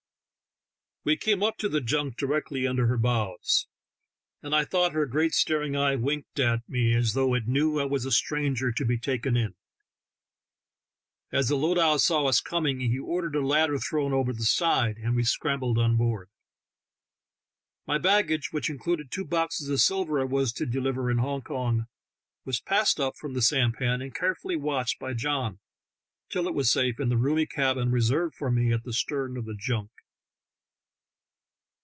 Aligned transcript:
We 1.03 1.17
came 1.17 1.41
up 1.41 1.57
to 1.57 1.67
the 1.67 1.81
junk 1.81 2.15
directly 2.17 2.67
under 2.67 2.85
her 2.85 2.95
bows, 2.99 3.65
and 4.43 4.53
I 4.55 4.63
thought 4.65 4.91
her 4.93 5.07
great 5.07 5.33
staring 5.33 5.73
14 5.73 5.73
THE 5.73 5.77
TALKING 5.77 5.89
HANDKERCHIEF. 5.89 6.03
eye 6.03 6.05
winked 6.05 6.39
at 6.65 6.69
me 6.69 6.93
as 6.95 7.13
though 7.13 7.33
it 7.33 7.47
knew 7.47 7.79
I 7.79 7.85
was 7.85 8.05
a 8.05 8.11
stranger 8.11 8.71
to 8.71 8.85
be 8.85 8.99
taken 8.99 9.35
in. 9.35 9.55
As 11.31 11.49
the 11.49 11.55
lowdah 11.55 11.97
saw 11.97 12.27
us 12.27 12.39
coming, 12.39 12.81
he 12.81 12.99
ordered 12.99 13.35
a 13.35 13.43
ladder 13.43 13.79
thrown 13.79 14.13
over 14.13 14.31
the 14.31 14.43
side, 14.45 14.97
and 14.97 15.15
we 15.15 15.23
scrambled 15.23 15.79
on 15.79 15.97
board. 15.97 16.29
My 17.87 17.97
baggage 17.97 18.53
(which 18.53 18.69
included 18.69 19.09
two 19.09 19.25
boxes 19.25 19.69
of 19.69 19.81
silver 19.81 20.21
I 20.21 20.25
was 20.25 20.53
to 20.53 20.67
deliver 20.67 21.09
in 21.09 21.17
Hong 21.17 21.41
Kong) 21.41 21.87
was 22.45 22.61
passed 22.61 22.99
up 22.99 23.15
from 23.17 23.33
the 23.33 23.41
sampan 23.41 24.03
and 24.03 24.13
carefully 24.13 24.55
watched 24.55 24.99
by 24.99 25.13
John 25.15 25.61
till 26.29 26.47
it 26.47 26.53
was 26.53 26.69
safe 26.69 26.99
in 26.99 27.09
the 27.09 27.17
roomy 27.17 27.47
cabin 27.47 27.89
reserved 27.89 28.35
for 28.35 28.51
me 28.51 28.71
at 28.71 28.83
the 28.83 28.93
stern 28.93 29.35
of 29.35 29.45
the 29.45 29.55
junk. 29.55 29.89